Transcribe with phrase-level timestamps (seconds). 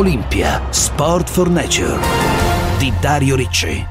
[0.00, 1.98] Olimpia Sport for Nature
[2.78, 3.86] di Dario Ricci.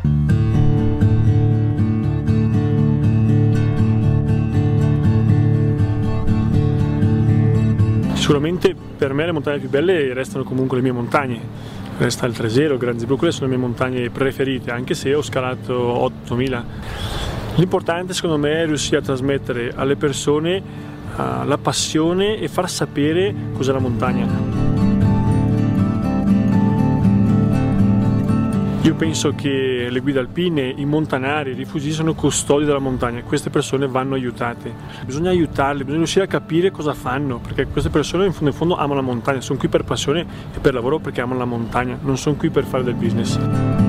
[8.14, 11.40] Sicuramente per me le montagne più belle restano comunque le mie montagne.
[12.00, 15.22] Resta il Tresero, il Gran Zibru, quelle sono le mie montagne preferite, anche se ho
[15.22, 16.66] scalato 8000.
[17.58, 23.32] L'importante secondo me è riuscire a trasmettere alle persone uh, la passione e far sapere
[23.54, 24.49] cos'è la montagna.
[28.82, 33.50] Io penso che le guide alpine, i montanari, i rifugiati sono custodi della montagna, queste
[33.50, 34.74] persone vanno aiutate,
[35.06, 38.78] bisogna aiutarle, bisogna riuscire a capire cosa fanno, perché queste persone in fondo, in fondo
[38.78, 42.18] amano la montagna, sono qui per passione e per lavoro perché amano la montagna, non
[42.18, 43.89] sono qui per fare del business.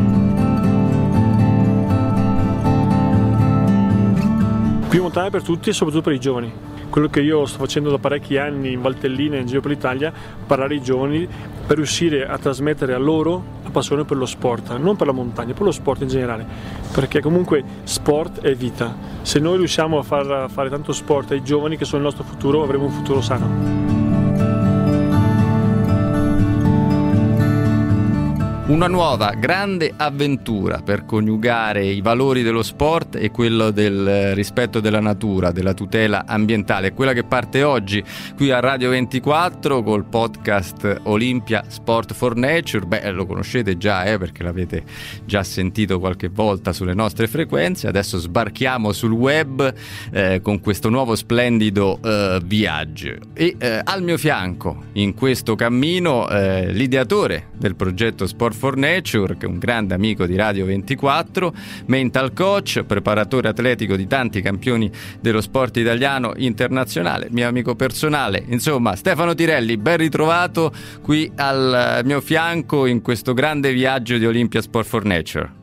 [4.91, 6.53] Qui in montagna per tutti e soprattutto per i giovani.
[6.91, 10.13] Quello che io sto facendo da parecchi anni in Valtellina e in giro per l'Italia,
[10.45, 11.29] parlare ai giovani
[11.65, 15.53] per riuscire a trasmettere a loro la passione per lo sport, non per la montagna,
[15.53, 16.45] per lo sport in generale,
[16.93, 18.93] perché comunque sport è vita.
[19.23, 22.61] Se noi riusciamo a far fare tanto sport ai giovani che sono il nostro futuro,
[22.65, 23.80] avremo un futuro sano.
[28.71, 35.01] Una nuova grande avventura per coniugare i valori dello sport e quello del rispetto della
[35.01, 36.93] natura, della tutela ambientale.
[36.93, 38.01] Quella che parte oggi
[38.37, 42.87] qui a Radio 24 col podcast Olimpia Sport for Nature.
[42.87, 44.85] Beh, lo conoscete già eh, perché l'avete
[45.25, 47.89] già sentito qualche volta sulle nostre frequenze.
[47.89, 49.75] Adesso sbarchiamo sul web
[50.13, 53.17] eh, con questo nuovo splendido eh, viaggio.
[53.35, 59.39] E eh, al mio fianco in questo cammino eh, l'ideatore del progetto Sport for Nature,
[59.39, 61.55] che è un grande amico di Radio 24,
[61.87, 68.45] mental coach, preparatore atletico di tanti campioni dello sport italiano internazionale, mio amico personale.
[68.49, 74.61] Insomma, Stefano Tirelli, ben ritrovato qui al mio fianco in questo grande viaggio di Olympia
[74.61, 75.60] Sport for Nature.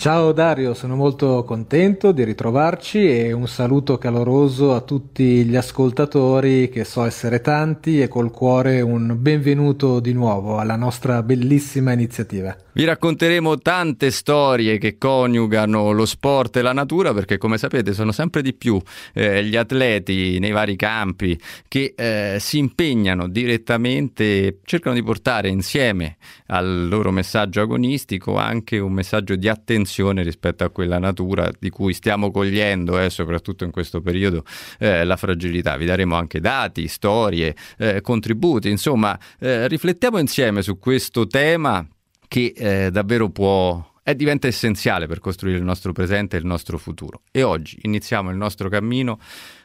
[0.00, 6.70] Ciao Dario, sono molto contento di ritrovarci e un saluto caloroso a tutti gli ascoltatori
[6.70, 12.56] che so essere tanti e col cuore un benvenuto di nuovo alla nostra bellissima iniziativa.
[12.72, 18.12] Vi racconteremo tante storie che coniugano lo sport e la natura perché come sapete sono
[18.12, 18.80] sempre di più
[19.12, 21.36] eh, gli atleti nei vari campi
[21.66, 26.16] che eh, si impegnano direttamente, cercano di portare insieme
[26.46, 31.92] al loro messaggio agonistico anche un messaggio di attenzione rispetto a quella natura di cui
[31.92, 34.44] stiamo cogliendo, eh, soprattutto in questo periodo,
[34.78, 35.76] eh, la fragilità.
[35.76, 41.84] Vi daremo anche dati, storie, eh, contributi, insomma eh, riflettiamo insieme su questo tema
[42.30, 46.78] che eh, davvero può è, diventa essenziale per costruire il nostro presente e il nostro
[46.78, 47.22] futuro.
[47.32, 49.18] E oggi iniziamo il nostro cammino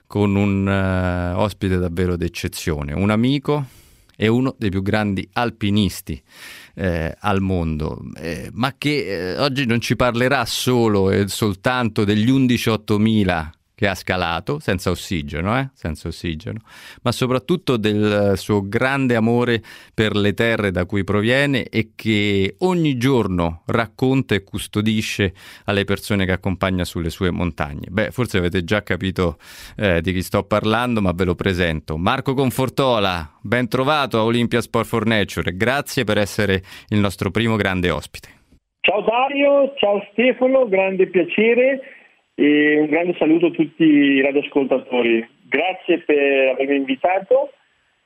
[0.08, 3.66] con un uh, ospite davvero d'eccezione, un amico
[4.16, 6.20] e uno dei più grandi alpinisti
[6.74, 12.32] eh, al mondo, eh, ma che eh, oggi non ci parlerà solo e soltanto degli
[12.32, 15.70] 11.8000 che ha scalato senza ossigeno, eh?
[15.74, 16.60] senza ossigeno,
[17.04, 19.62] ma soprattutto del suo grande amore
[19.94, 25.34] per le terre da cui proviene e che ogni giorno racconta e custodisce
[25.66, 27.88] alle persone che accompagna sulle sue montagne.
[27.90, 29.38] Beh, forse avete già capito
[29.76, 31.98] eh, di chi sto parlando, ma ve lo presento.
[31.98, 37.58] Marco Confortola, ben trovato a Olympia Sport for Nature, grazie per essere il nostro primo
[37.58, 38.30] grande ospite.
[38.80, 41.82] Ciao Dario, ciao Stefano, grande piacere
[42.36, 45.28] e un grande saluto a tutti i radioascoltatori.
[45.48, 47.52] Grazie per avermi invitato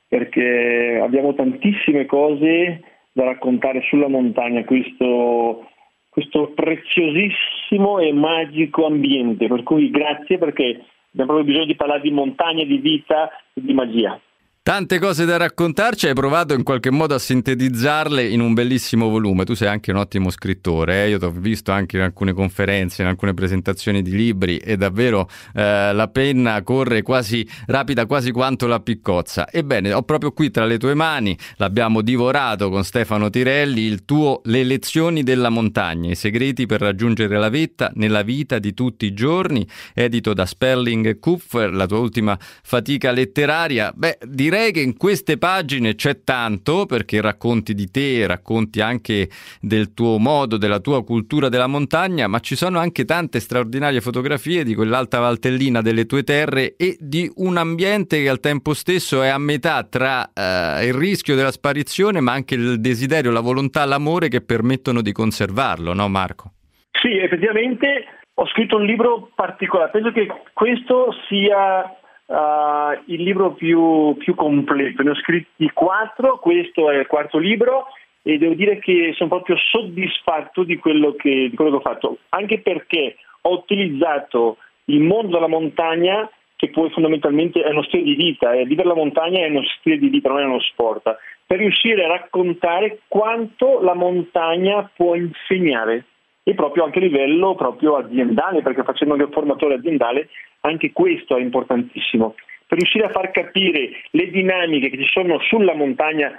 [0.06, 2.80] perché abbiamo tantissime cose
[3.12, 5.68] da raccontare sulla montagna, questo,
[6.08, 9.48] questo preziosissimo e magico ambiente.
[9.48, 13.72] Per cui grazie perché abbiamo proprio bisogno di parlare di montagna, di vita e di
[13.72, 14.20] magia.
[14.62, 19.46] Tante cose da raccontarci, hai provato in qualche modo a sintetizzarle in un bellissimo volume.
[19.46, 21.08] Tu sei anche un ottimo scrittore, eh?
[21.08, 25.30] io ti ho visto anche in alcune conferenze, in alcune presentazioni di libri e davvero
[25.54, 29.50] eh, la penna corre quasi rapida quasi quanto la piccozza.
[29.50, 34.42] Ebbene, ho proprio qui tra le tue mani, l'abbiamo divorato con Stefano Tirelli, il tuo
[34.44, 39.14] Le lezioni della montagna, i segreti per raggiungere la vetta nella vita di tutti i
[39.14, 43.90] giorni, edito da Sperling Kupfer, la tua ultima fatica letteraria.
[43.96, 49.28] Beh, di direi che in queste pagine c'è tanto perché racconti di te, racconti anche
[49.60, 54.64] del tuo modo, della tua cultura della montagna, ma ci sono anche tante straordinarie fotografie
[54.64, 59.28] di quell'alta valtellina delle tue terre e di un ambiente che al tempo stesso è
[59.28, 64.28] a metà tra eh, il rischio della sparizione ma anche il desiderio, la volontà, l'amore
[64.28, 66.54] che permettono di conservarlo, no Marco?
[67.00, 68.04] Sì, effettivamente
[68.34, 71.99] ho scritto un libro particolare, penso che questo sia
[72.30, 75.02] uh, il libro più, più, completo.
[75.02, 77.86] Ne ho scritti quattro, questo è il quarto libro
[78.22, 82.18] e devo dire che sono proprio soddisfatto di quello che, di quello che ho fatto,
[82.30, 86.28] anche perché ho utilizzato il mondo della montagna
[86.60, 89.96] che poi fondamentalmente è uno stile di vita, e vivere la montagna è uno stile
[89.96, 91.16] di vita, non è uno sport,
[91.46, 96.04] per riuscire a raccontare quanto la montagna può insegnare.
[96.42, 100.28] E proprio anche a livello proprio aziendale, perché facendo anche il formatore aziendale
[100.60, 102.34] anche questo è importantissimo,
[102.66, 106.32] per riuscire a far capire le dinamiche che ci sono sulla montagna,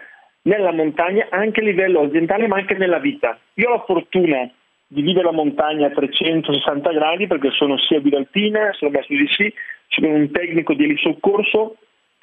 [0.43, 3.37] nella montagna, anche a livello aziendale ma anche nella vita.
[3.55, 4.49] Io ho la fortuna
[4.87, 9.27] di vivere la montagna a 360 gradi perché sono sia guida alpina, sono maestro di
[9.27, 9.53] sci,
[9.87, 11.77] sono un tecnico di elisoccorso,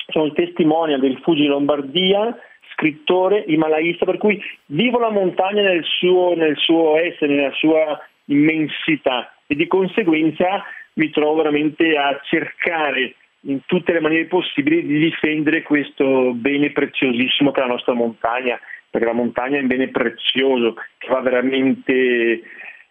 [0.08, 2.36] sono il testimonial del Fuji Lombardia,
[2.72, 9.32] scrittore himalaista, per cui vivo la montagna nel suo, nel suo essere, nella sua immensità
[9.46, 10.62] e di conseguenza
[10.98, 17.52] mi trovo veramente a cercare in tutte le maniere possibili di difendere questo bene preziosissimo
[17.52, 18.58] che è la nostra montagna,
[18.90, 22.42] perché la montagna è un bene prezioso che va veramente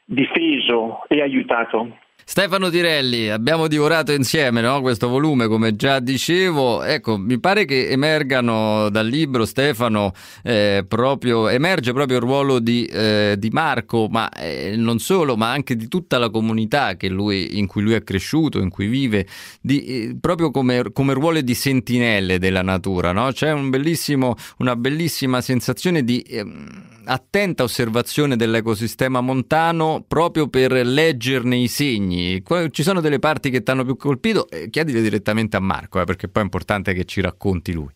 [0.05, 1.99] difeso e aiutato.
[2.29, 4.81] Stefano Tirelli, abbiamo divorato insieme no?
[4.81, 6.83] questo volume, come già dicevo.
[6.83, 10.11] Ecco, mi pare che emergano dal libro, Stefano,
[10.43, 15.51] eh, proprio, emerge proprio il ruolo di, eh, di Marco, ma eh, non solo, ma
[15.51, 19.25] anche di tutta la comunità lui, in cui lui è cresciuto, in cui vive,
[19.61, 23.13] di, eh, proprio come, come, ruolo di sentinelle della natura.
[23.13, 23.31] No?
[23.31, 23.69] C'è un
[24.57, 32.43] una bellissima sensazione di ehm, attenta osservazione dell'ecosistema montano proprio per leggerne i segni.
[32.69, 34.49] Ci sono delle parti che ti hanno più colpito?
[34.49, 37.89] Eh, chiedile direttamente a Marco, eh, perché poi è importante che ci racconti lui.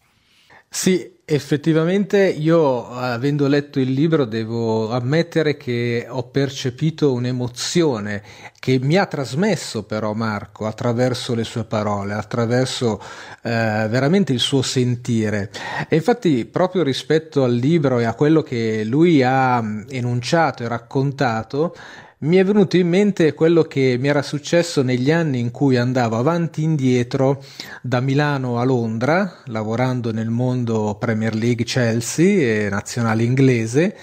[0.74, 8.24] Sì, effettivamente io avendo letto il libro devo ammettere che ho percepito un'emozione
[8.58, 13.02] che mi ha trasmesso però Marco attraverso le sue parole, attraverso
[13.44, 13.50] eh,
[13.90, 15.52] veramente il suo sentire.
[15.90, 21.76] E infatti proprio rispetto al libro e a quello che lui ha enunciato e raccontato,
[22.22, 26.18] mi è venuto in mente quello che mi era successo negli anni in cui andavo
[26.18, 27.44] avanti e indietro
[27.82, 33.98] da Milano a Londra, lavorando nel mondo Premier League Chelsea e nazionale inglese.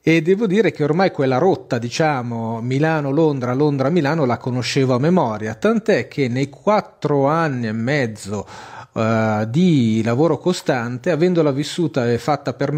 [0.00, 6.06] E devo dire che ormai quella rotta, diciamo, Milano-Londra, Londra-Milano, la conoscevo a memoria, tant'è
[6.06, 8.46] che nei quattro anni e mezzo
[8.92, 12.72] uh, di lavoro costante, avendola vissuta e fatta per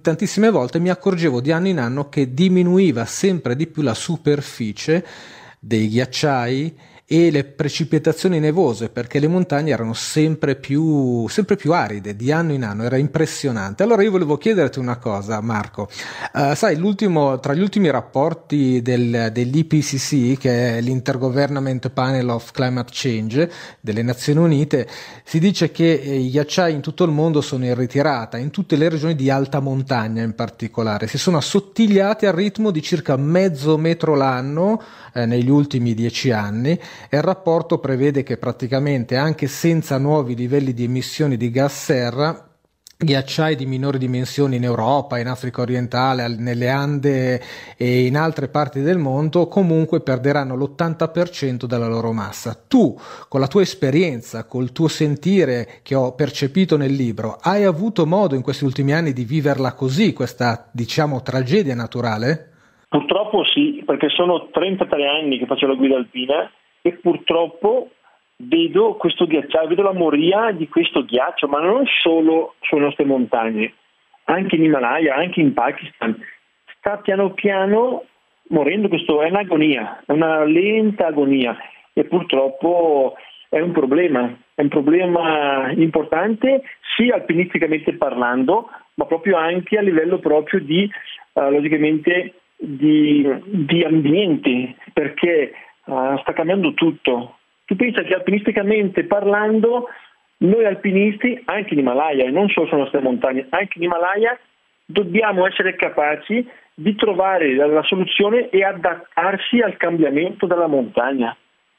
[0.00, 5.04] tantissime volte, mi accorgevo di anno in anno che diminuiva sempre di più la superficie
[5.58, 6.76] dei ghiacciai
[7.12, 12.54] e le precipitazioni nevose perché le montagne erano sempre più, sempre più aride di anno
[12.54, 13.82] in anno, era impressionante.
[13.82, 15.90] Allora io volevo chiederti una cosa, Marco.
[16.32, 16.80] Uh, sai,
[17.38, 23.50] tra gli ultimi rapporti del, dell'IPCC, che è l'Intergovernment Panel of Climate Change
[23.80, 24.88] delle Nazioni Unite,
[25.22, 28.88] si dice che i ghiacciai in tutto il mondo sono in ritirata, in tutte le
[28.88, 31.06] regioni di alta montagna in particolare.
[31.08, 34.80] Si sono assottigliati al ritmo di circa mezzo metro l'anno
[35.12, 40.72] eh, negli ultimi dieci anni e il rapporto prevede che praticamente anche senza nuovi livelli
[40.72, 42.46] di emissioni di gas serra
[43.04, 47.40] ghiacciai di minori dimensioni in Europa, in Africa orientale, nelle Ande
[47.76, 52.54] e in altre parti del mondo, comunque perderanno l'80% della loro massa.
[52.68, 52.96] Tu,
[53.28, 58.34] con la tua esperienza, col tuo sentire che ho percepito nel libro, hai avuto modo
[58.34, 62.50] in questi ultimi anni di viverla così, questa, diciamo, tragedia naturale?
[62.88, 66.50] Purtroppo sì, perché sono 33 anni che faccio la guida alpina
[66.82, 67.90] e purtroppo
[68.36, 73.72] vedo questo ghiacciaio, vedo la moria di questo ghiaccio, ma non solo sulle nostre montagne,
[74.24, 76.16] anche in Himalaya, anche in Pakistan.
[76.76, 78.04] Sta piano piano
[78.48, 81.56] morendo, questo è un'agonia, è una lenta agonia
[81.92, 83.14] e purtroppo
[83.48, 86.62] è un problema, è un problema importante
[86.96, 90.90] sia alpinisticamente parlando, ma proprio anche a livello proprio di,
[91.34, 95.52] uh, logicamente, di, di ambiente, perché
[95.86, 97.38] uh, sta cambiando tutto.
[97.64, 99.88] Tu pensa che alpinisticamente parlando,
[100.38, 104.38] noi alpinisti, anche in Himalaya, e non solo sulle nostre montagne, anche in Himalaya,
[104.84, 111.36] dobbiamo essere capaci di trovare la soluzione e adattarsi al cambiamento della montagna.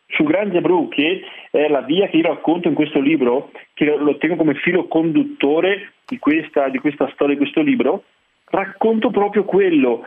[0.08, 4.18] Su Grande Bru, che è la via che io racconto in questo libro, che lo
[4.18, 8.04] tengo come filo conduttore di questa, di questa storia, di questo libro,
[8.46, 10.04] racconto proprio quello,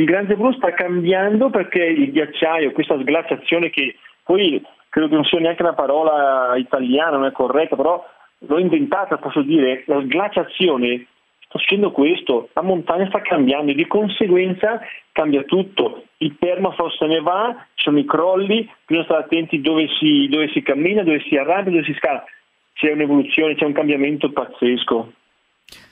[0.00, 5.24] il Grande Blu sta cambiando perché il ghiacciaio, questa sglaciazione che poi credo che non
[5.24, 8.02] sia neanche una parola italiana, non è corretta, però
[8.38, 11.06] l'ho inventata, posso dire, la sglaciazione
[11.44, 14.80] sta succedendo questo, la montagna sta cambiando e di conseguenza
[15.12, 16.04] cambia tutto.
[16.18, 20.48] Il permafrost se ne va, ci sono i crolli, bisogna stare attenti dove si, dove
[20.48, 22.24] si cammina, dove si arrabbia, dove si scala.
[22.72, 25.12] C'è un'evoluzione, c'è un cambiamento pazzesco.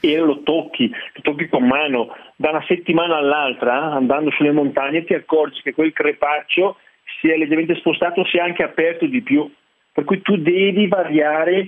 [0.01, 5.15] E lo tocchi, lo tocchi con mano, da una settimana all'altra, andando sulle montagne, ti
[5.15, 6.77] accorgi che quel crepaccio
[7.21, 9.51] si è leggermente spostato, si è anche aperto di più.
[9.93, 11.67] Per cui tu devi variare,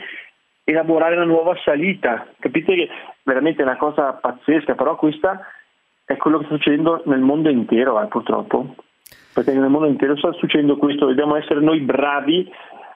[0.65, 2.29] elaborare una nuova salita.
[2.39, 2.89] Capite che
[3.25, 5.41] veramente è una cosa pazzesca, però questa
[6.05, 8.77] è quello che sta succedendo nel mondo intero, eh, purtroppo.
[9.33, 12.49] Perché nel mondo intero sta succedendo questo, dobbiamo essere noi bravi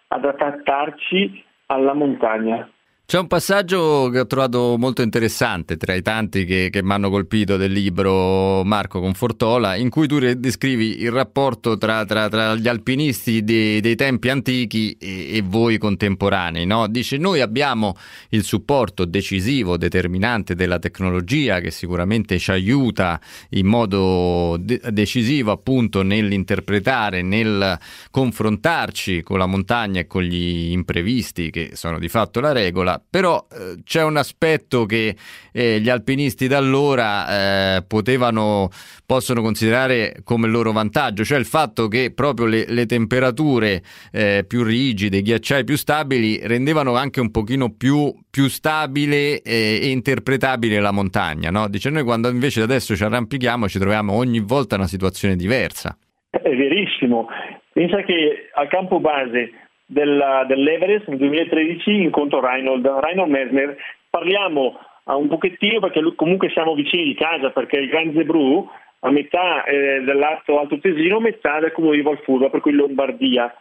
[0.09, 2.68] ad adattarci alla montagna.
[3.14, 7.11] C'è un passaggio che ho trovato molto interessante tra i tanti che, che mi hanno
[7.11, 12.66] colpito del libro Marco Confortola, in cui tu descrivi il rapporto tra, tra, tra gli
[12.66, 16.66] alpinisti dei, dei tempi antichi e, e voi contemporanei.
[16.66, 16.88] No?
[16.88, 17.94] Dice: Noi abbiamo
[18.30, 26.02] il supporto decisivo, determinante della tecnologia che sicuramente ci aiuta in modo de- decisivo appunto
[26.02, 27.78] nell'interpretare, nel
[28.11, 33.46] confrontarci con la montagna e con gli imprevisti che sono di fatto la regola però
[33.50, 35.14] eh, c'è un aspetto che
[35.52, 38.70] eh, gli alpinisti da allora eh, potevano,
[39.06, 43.82] possono considerare come loro vantaggio, cioè il fatto che proprio le, le temperature
[44.12, 49.80] eh, più rigide, i ghiacciai più stabili rendevano anche un pochino più, più stabile eh,
[49.82, 51.50] e interpretabile la montagna.
[51.50, 51.68] No?
[51.68, 55.96] Dice noi quando invece adesso ci arrampichiamo ci troviamo ogni volta in una situazione diversa.
[56.30, 57.26] È verissimo.
[57.73, 59.50] Pensa che al campo base
[59.94, 63.76] della, dell'Everest nel 2013 incontro Reinhold, Reinhold Messner,
[64.10, 68.68] parliamo un pochettino perché comunque siamo vicini di casa perché il Gran Zebru
[69.00, 73.54] a metà eh, dell'Alto Alto Tesino, metà del comune di Valfurva, per cui Lombardia.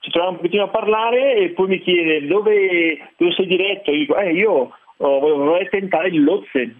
[0.00, 3.90] Ci troviamo un pochettino a parlare e poi mi chiede dove, dove sei diretto?
[3.92, 6.74] Io dico, eh, io oh, vorrei tentare il Lotse,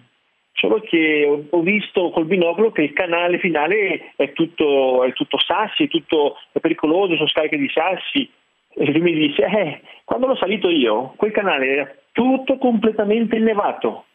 [0.53, 5.83] solo che ho, visto col binocolo che il canale finale è tutto, è tutto sassi,
[5.83, 8.27] è, tutto, è pericoloso, sono scariche di sassi
[8.79, 14.05] e lui mi dice, eh, quando l'ho salito io, quel canale era tutto completamente innevato.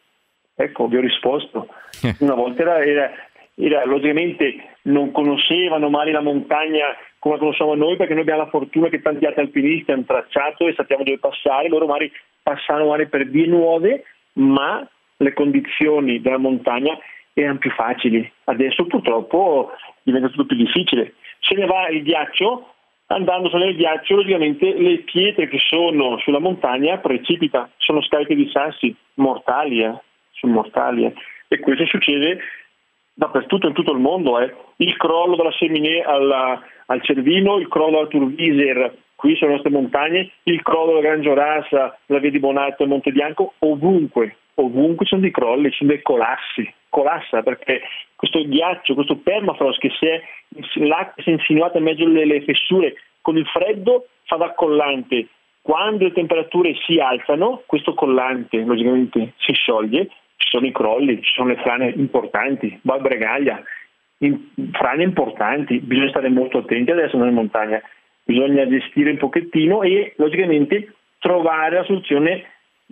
[0.55, 1.67] Ecco, vi ho risposto.
[2.19, 3.11] Una volta era, era,
[3.55, 8.49] era, logicamente non conoscevano male la montagna come la conosciamo noi, perché noi abbiamo la
[8.49, 13.07] fortuna che tanti altri alpinisti hanno tracciato e sappiamo dove passare, loro magari passano magari
[13.07, 14.03] per vie nuove,
[14.33, 14.85] ma
[15.17, 16.97] le condizioni della montagna
[17.33, 18.29] erano più facili.
[18.45, 19.71] Adesso purtroppo
[20.03, 21.15] diventa tutto più difficile.
[21.39, 22.72] Se ne va il ghiaccio,
[23.13, 28.95] andando nel ghiaccio logicamente le pietre che sono sulla montagna precipita, sono scariche di sassi
[29.15, 29.93] mortali, eh?
[30.41, 31.13] mortali eh?
[31.47, 32.39] e questo succede
[33.13, 34.39] dappertutto in tutto il mondo.
[34.39, 34.53] Eh?
[34.77, 40.31] Il crollo della Seminè alla, al Cervino, il crollo al Turviser qui sulle nostre montagne,
[40.43, 45.21] il crollo della Gran Giorassa, la via di Bonato e Monte Bianco, ovunque, ovunque sono
[45.21, 47.81] dei crolli, sono dei colassi, colassa perché
[48.15, 50.21] questo ghiaccio, questo permafrost che si è,
[50.85, 55.27] l'acqua si è insinuata in mezzo alle fessure con il freddo fa da collante.
[55.61, 61.31] Quando le temperature si alzano, questo collante logicamente si scioglie, ci sono i crolli, ci
[61.33, 63.63] sono le frane importanti, Valbregaglia,
[64.71, 67.81] frane importanti, bisogna stare molto attenti adesso nelle montagne
[68.23, 72.43] bisogna gestire un pochettino e logicamente trovare la soluzione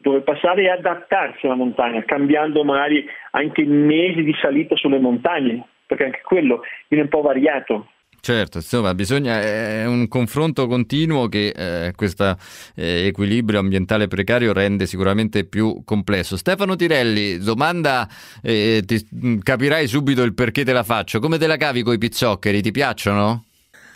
[0.01, 6.05] dove passare e adattarsi alla montagna, cambiando magari anche mesi di salita sulle montagne, perché
[6.05, 7.87] anche quello viene un po' variato.
[8.23, 12.37] Certo, insomma, bisogna, è un confronto continuo che eh, questo
[12.75, 16.37] eh, equilibrio ambientale precario rende sicuramente più complesso.
[16.37, 18.07] Stefano Tirelli, domanda,
[18.43, 21.19] eh, ti, capirai subito il perché te la faccio.
[21.19, 22.61] Come te la cavi con i pizzoccheri?
[22.61, 23.45] Ti piacciono?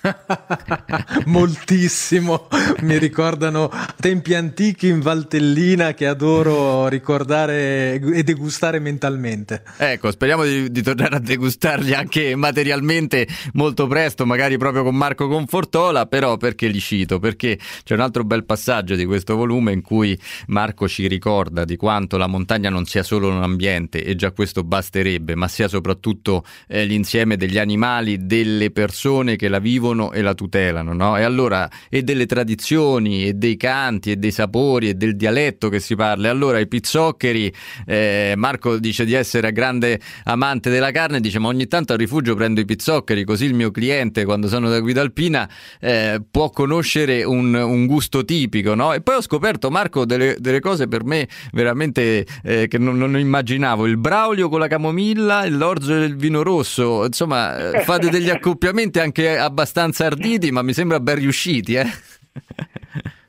[1.25, 2.47] Moltissimo,
[2.81, 9.63] mi ricordano tempi antichi in Valtellina che adoro ricordare e degustare mentalmente.
[9.77, 15.27] Ecco, speriamo di, di, tornare a degustarli anche materialmente molto presto, magari proprio con Marco
[15.27, 17.19] Confortola, però perché li cito?
[17.19, 21.75] Perché c'è un altro bel passaggio di questo volume in cui Marco ci ricorda di
[21.75, 26.43] quanto la montagna non sia solo un ambiente e già questo basterebbe, ma sia soprattutto
[26.67, 31.17] eh, l'insieme degli animali, delle persone che la vivono vivono e la tutelano, no?
[31.17, 35.79] E allora, e delle tradizioni, e dei canti, e dei sapori, e del dialetto che
[35.79, 36.29] si parla.
[36.29, 37.51] Allora i pizzoccheri,
[37.85, 42.35] eh, Marco dice di essere grande amante della carne, dice ma ogni tanto a rifugio
[42.35, 45.49] prendo i pizzoccheri, così il mio cliente quando sono da guida alpina
[45.79, 48.93] eh, può conoscere un, un, gusto tipico, no?
[48.93, 53.17] E poi ho scoperto, Marco, delle, delle cose per me veramente eh, che non, non,
[53.17, 53.85] immaginavo.
[53.85, 58.99] Il braulio con la camomilla, l'orzo e il vino rosso, insomma, eh, fate degli accoppiamenti
[58.99, 61.83] anche abbastanza abbastanza arditi, ma mi sembra ben riusciti, eh?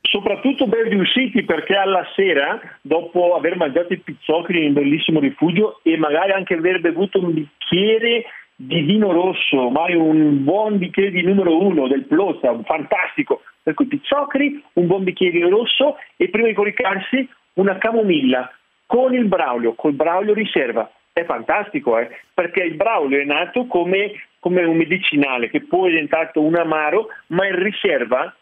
[0.02, 5.80] Soprattutto ben riusciti perché alla sera, dopo aver mangiato i pizzoccheri in un bellissimo rifugio
[5.82, 8.24] e magari anche aver bevuto un bicchiere
[8.54, 13.86] di vino rosso, magari un buon bicchiere di numero uno del Plozza, fantastico, per cui
[13.86, 18.50] pizzoccheri, un buon bicchiere di rosso e prima di coricarsi una camomilla
[18.86, 20.88] con il Braulio, col Braulio riserva.
[21.12, 22.08] È fantastico, eh?
[22.32, 24.12] perché il Braulio è nato come,
[24.46, 28.32] come un medicinale che poi è diventato un amaro, ma in riserva,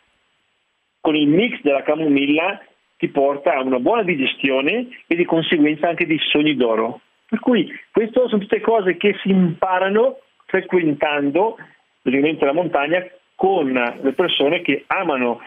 [1.01, 2.63] con il mix della camomilla,
[2.99, 7.01] ti porta a una buona digestione e di conseguenza anche dei sogni d'oro.
[7.27, 11.57] Per cui queste sono tutte cose che si imparano frequentando
[12.03, 13.03] logicamente la montagna
[13.35, 15.41] con le persone che amano.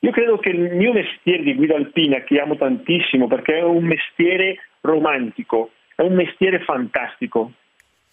[0.00, 3.84] Io credo che il mio mestiere di guida alpina, che amo tantissimo perché è un
[3.84, 7.52] mestiere romantico, è un mestiere fantastico,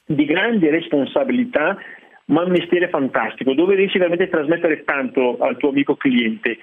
[0.08, 1.78] di grande responsabilità,
[2.26, 6.58] ma un mestiere fantastico, dove riesci veramente a trasmettere tanto al tuo amico cliente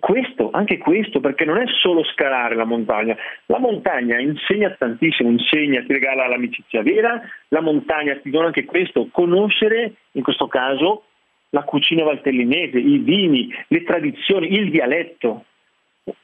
[0.00, 3.14] questo, anche questo, perché non è solo scalare la montagna,
[3.46, 9.08] la montagna insegna tantissimo, insegna, ti regala l'amicizia vera, la montagna ti dona anche questo,
[9.12, 11.04] conoscere, in questo caso,
[11.50, 15.44] la cucina valtellinese, i vini, le tradizioni, il dialetto.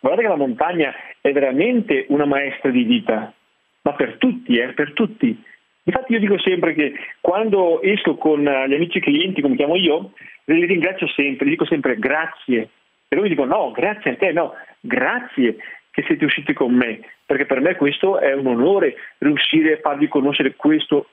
[0.00, 3.32] Guardate che la montagna è veramente una maestra di vita,
[3.82, 5.38] ma per tutti, eh, per tutti.
[5.88, 10.12] Infatti io dico sempre che quando esco con gli amici clienti, come chiamo io,
[10.46, 12.68] li ringrazio sempre, dico sempre grazie,
[13.08, 15.56] e loro mi dicono no, grazie a te, no, grazie
[15.92, 20.08] che siete usciti con me, perché per me questo è un onore riuscire a farvi
[20.08, 21.06] conoscere questo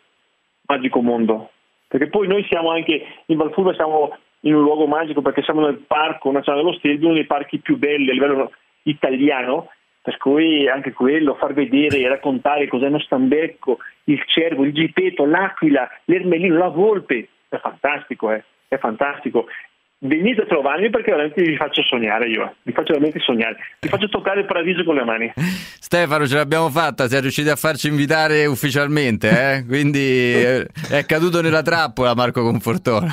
[0.65, 1.51] magico mondo.
[1.87, 5.83] Perché poi noi siamo anche in Valfurva, siamo in un luogo magico perché siamo nel
[5.85, 8.51] parco nazionale dello Stelvio, uno dei parchi più belli a livello
[8.83, 9.69] italiano,
[10.03, 15.25] per cui anche quello, far vedere e raccontare cos'è uno stambecco, il cervo, il gipeto,
[15.25, 18.43] l'aquila, l'ermelino, la volpe, è fantastico, eh?
[18.67, 19.47] è fantastico
[20.03, 24.09] venite a trovarmi perché veramente vi faccio sognare io, vi faccio veramente sognare, vi faccio
[24.09, 25.31] toccare il paradiso con le mani.
[25.79, 29.65] Stefano, ce l'abbiamo fatta, siamo riusciti a farci invitare ufficialmente, eh?
[29.67, 33.07] quindi eh, è caduto nella trappola Marco Confortola.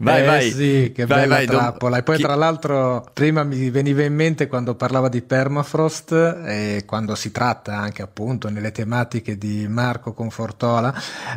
[0.00, 0.50] vai, eh vai.
[0.50, 1.98] Sì, che vai, bella vai, trappola.
[1.98, 2.22] E poi Chi...
[2.22, 7.76] tra l'altro prima mi veniva in mente quando parlava di permafrost e quando si tratta
[7.76, 10.92] anche appunto nelle tematiche di Marco Confortola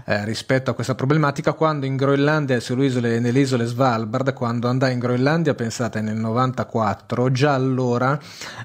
[0.06, 4.70] eh, rispetto a questa problematica, quando in Groenlandia Groenlandia sulle isole, nelle isole Svalbard, quando
[4.70, 8.18] andai in Groenlandia, pensate nel 94, già allora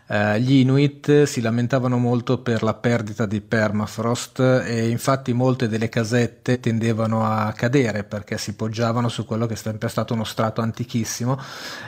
[0.06, 5.88] eh, gli Inuit si lamentavano molto per la perdita di permafrost e infatti molte delle
[5.88, 10.60] casette tendevano a cadere perché si poggiavano su quello che è sempre stato uno strato
[10.60, 11.36] antichissimo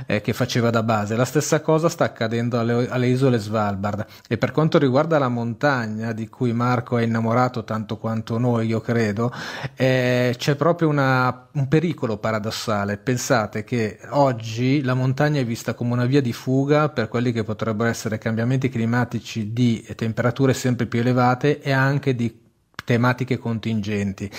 [0.07, 1.15] eh, che faceva da base.
[1.15, 6.11] La stessa cosa sta accadendo alle, alle isole Svalbard e per quanto riguarda la montagna
[6.11, 9.33] di cui Marco è innamorato tanto quanto noi, io credo,
[9.77, 12.97] eh, c'è proprio una, un pericolo paradossale.
[12.97, 17.45] Pensate che oggi la montagna è vista come una via di fuga per quelli che
[17.45, 22.47] potrebbero essere cambiamenti climatici di temperature sempre più elevate e anche di
[22.89, 24.31] tematiche contingenti.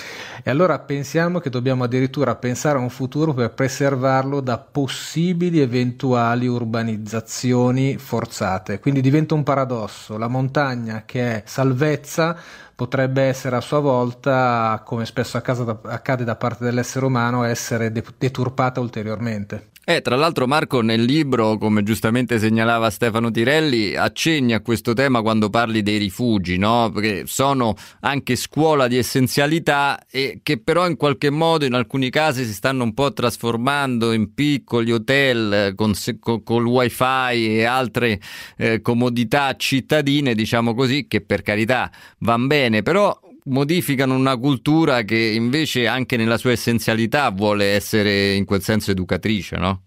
[0.42, 6.48] E allora pensiamo che dobbiamo addirittura pensare a un futuro per preservarlo da possibili eventuali
[6.48, 8.80] urbanizzazioni forzate.
[8.80, 10.18] Quindi diventa un paradosso.
[10.18, 12.36] La montagna che è salvezza
[12.80, 19.72] potrebbe essere a sua volta, come spesso accade da parte dell'essere umano, essere deturpata ulteriormente.
[19.90, 25.20] Eh, tra l'altro Marco nel libro, come giustamente segnalava Stefano Tirelli, accenni a questo tema
[25.20, 26.92] quando parli dei rifugi, no?
[26.94, 32.44] Perché sono anche scuola di essenzialità e che però in qualche modo in alcuni casi
[32.44, 38.20] si stanno un po' trasformando in piccoli hotel con, con, con il wifi e altre
[38.58, 45.32] eh, comodità cittadine, diciamo così, che per carità vanno bene, però modificano una cultura che
[45.34, 49.82] invece anche nella sua essenzialità vuole essere in quel senso educatrice, no?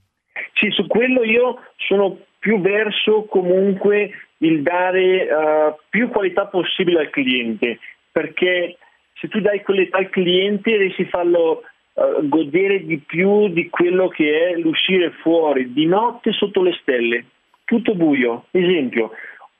[0.53, 7.09] Sì, su quello io sono più verso comunque il dare uh, più qualità possibile al
[7.09, 7.79] cliente,
[8.11, 8.77] perché
[9.13, 11.61] se tu dai qualità al cliente riesci a farlo
[11.93, 17.25] uh, godere di più di quello che è l'uscire fuori di notte sotto le stelle,
[17.63, 19.11] tutto buio, esempio,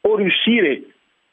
[0.01, 0.82] o riuscire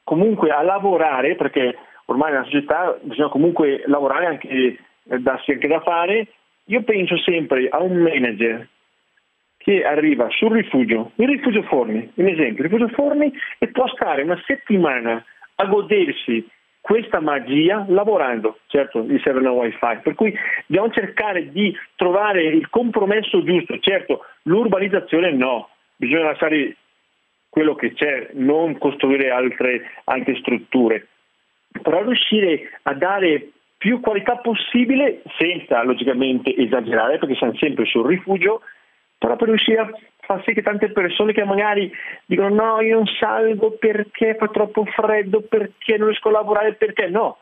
[0.04, 1.76] comunque a lavorare, perché
[2.10, 4.78] ormai nella società bisogna comunque lavorare anche, eh,
[5.18, 6.26] darsi anche da fare.
[6.64, 8.68] Io penso sempre a un manager
[9.56, 14.22] che arriva sul rifugio, il rifugio Forni, un esempio, il rifugio Forni e può stare
[14.22, 15.22] una settimana
[15.56, 16.46] a godersi
[16.80, 20.34] questa magia lavorando, certo gli serve una wifi, per cui
[20.66, 26.76] dobbiamo cercare di trovare il compromesso giusto, certo l'urbanizzazione no, bisogna lasciare
[27.50, 31.06] quello che c'è, non costruire altre, altre strutture,
[31.83, 38.61] però riuscire a dare più qualità possibile senza logicamente esagerare perché siamo sempre sul rifugio,
[39.16, 41.90] però per riuscire a far sì che tante persone che magari
[42.26, 47.09] dicono no io non salgo perché fa troppo freddo, perché non riesco a lavorare, perché
[47.09, 47.38] no,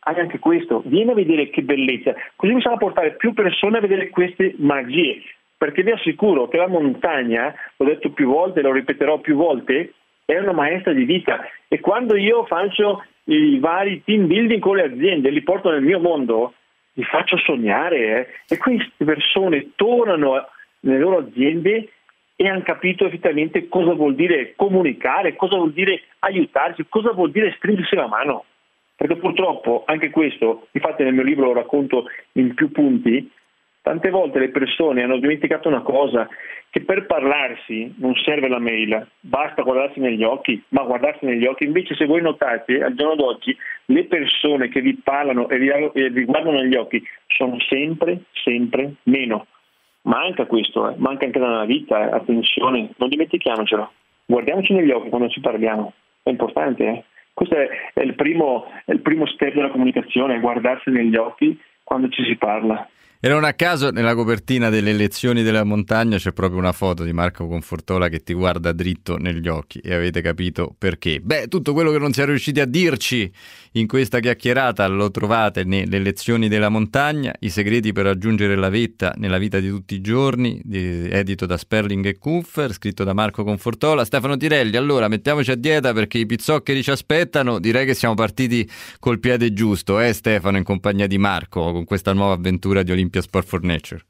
[0.00, 4.10] hai anche questo, vieni a vedere che bellezza, così possiamo portare più persone a vedere
[4.10, 5.22] queste magie,
[5.56, 9.94] perché vi assicuro che la montagna, l'ho detto più volte, lo ripeterò più volte,
[10.26, 14.84] è una maestra di vita e quando io faccio i vari team building con le
[14.84, 16.54] aziende, li porto nel mio mondo,
[16.94, 18.26] li faccio sognare eh?
[18.48, 20.48] e queste persone tornano
[20.80, 21.88] nelle loro aziende
[22.34, 27.54] e hanno capito effettivamente cosa vuol dire comunicare, cosa vuol dire aiutarsi, cosa vuol dire
[27.56, 28.44] stringersi la mano.
[28.96, 33.30] Perché purtroppo anche questo, infatti nel mio libro lo racconto in più punti,
[33.86, 36.28] tante volte le persone hanno dimenticato una cosa,
[36.70, 41.62] che per parlarsi non serve la mail, basta guardarsi negli occhi, ma guardarsi negli occhi.
[41.62, 45.58] Invece se voi notate, al giorno d'oggi, le persone che vi parlano e
[46.10, 49.46] vi, guardano negli occhi sono sempre, sempre meno.
[50.02, 50.94] Manca questo, eh.
[50.96, 52.12] manca anche nella vita, eh.
[52.12, 53.92] attenzione, non dimentichiamocelo.
[54.26, 55.92] Guardiamoci negli occhi quando ci parliamo,
[56.24, 56.84] è importante.
[56.84, 57.04] Eh.
[57.32, 62.08] Questo è, è, il primo, è il primo step della comunicazione, guardarsi negli occhi quando
[62.08, 62.88] ci si parla.
[63.18, 67.14] E non a caso nella copertina delle lezioni della montagna c'è proprio una foto di
[67.14, 71.20] Marco Confortola che ti guarda dritto negli occhi e avete capito perché.
[71.20, 73.32] Beh, tutto quello che non siamo riusciti a dirci
[73.72, 79.14] in questa chiacchierata lo trovate nelle lezioni della montagna, i segreti per raggiungere la vetta
[79.16, 84.04] nella vita di tutti i giorni, edito da Sperling e Kuffer, scritto da Marco Confortola.
[84.04, 88.68] Stefano Tirelli, allora mettiamoci a dieta perché i pizzoccheri ci aspettano, direi che siamo partiti
[88.98, 93.04] col piede giusto, eh Stefano, in compagnia di Marco, con questa nuova avventura di Olimpia
[93.06, 94.00] Olympia Sport for Nature.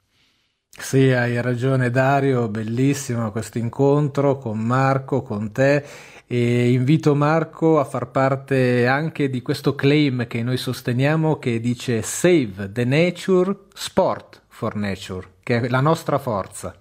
[0.69, 5.83] Sì, hai ragione Dario, bellissimo questo incontro con Marco, con te
[6.29, 12.03] e invito Marco a far parte anche di questo claim che noi sosteniamo che dice
[12.03, 16.75] Save the Nature Sport for Nature, che è la nostra forza.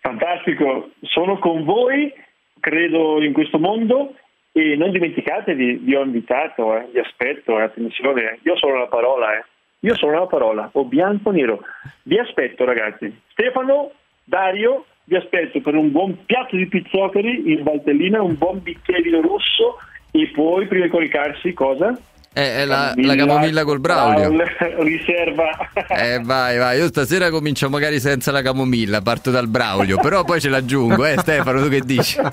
[0.00, 2.12] Fantastico, sono con voi,
[2.60, 4.14] credo in questo mondo
[4.52, 9.38] e non dimenticatevi, vi ho invitato, eh, vi aspetto, eh, attenzione, io solo la parola.
[9.38, 9.44] Eh.
[9.80, 11.60] Io sono una parola, o bianco o nero.
[12.02, 13.16] Vi aspetto ragazzi.
[13.28, 13.92] Stefano,
[14.24, 19.78] Dario, vi aspetto per un buon piatto di pizzoccheri in Valtellina, un buon bicchierino rosso
[20.10, 21.96] e poi prima di coricarsi cosa?
[22.38, 24.30] È, la, camomilla, la camomilla col Braulio.
[24.78, 25.50] riserva.
[25.88, 26.78] Eh, vai, vai.
[26.78, 31.16] Io stasera comincio magari senza la camomilla, parto dal Braulio, però poi ce l'aggiungo, eh,
[31.18, 32.18] Stefano, tu che dici?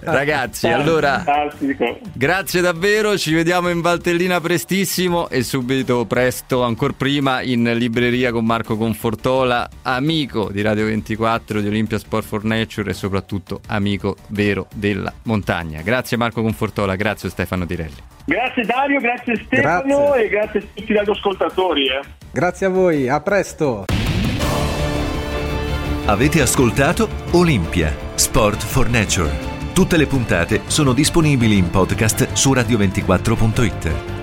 [0.00, 1.24] Ragazzi, allora,
[2.12, 3.18] grazie davvero.
[3.18, 9.68] Ci vediamo in Valtellina prestissimo e subito presto, ancora prima, in libreria con Marco Confortola,
[9.82, 15.82] amico di Radio 24, di Olympia Sport for Nature e soprattutto amico vero della montagna.
[15.82, 17.96] Grazie Grazie Marco Confortola, grazie Stefano Direlli.
[18.26, 20.24] Grazie Dario, grazie Stefano grazie.
[20.24, 21.86] e grazie a tutti gli ascoltatori.
[21.86, 22.00] Eh.
[22.30, 23.84] Grazie a voi, a presto.
[26.04, 29.30] Avete ascoltato Olimpia, Sport for Nature.
[29.72, 34.21] Tutte le puntate sono disponibili in podcast su radio24.it.